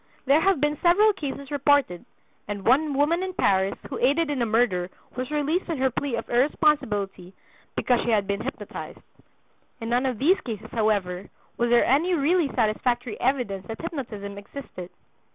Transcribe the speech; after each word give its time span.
There 0.25 0.41
have 0.41 0.59
been 0.59 0.79
several 0.81 1.13
cases 1.13 1.51
reported, 1.51 2.05
and 2.47 2.65
one 2.65 2.95
woman 2.95 3.21
in 3.21 3.35
Paris 3.35 3.77
who 3.87 3.99
aided 3.99 4.31
in 4.31 4.41
a 4.41 4.47
murder 4.47 4.89
was 5.15 5.29
released 5.29 5.69
on 5.69 5.77
her 5.77 5.91
plea 5.91 6.15
of 6.15 6.27
irresponsibility 6.27 7.35
because 7.75 8.01
she 8.01 8.09
had 8.09 8.25
been 8.25 8.41
hypnotized. 8.41 8.97
In 9.79 9.89
none 9.89 10.07
of 10.07 10.17
these 10.17 10.41
cases, 10.41 10.71
however, 10.71 11.29
was 11.57 11.69
there 11.69 11.85
any 11.85 12.15
really 12.15 12.47
satisfactory 12.47 13.21
evidence 13.21 13.67
that 13.67 13.79
hypnotism 13.79 14.39
existed. 14.39 14.89